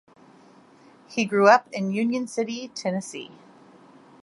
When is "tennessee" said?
2.69-3.29